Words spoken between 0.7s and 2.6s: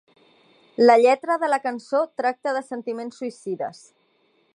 La lletra de la cançó tracta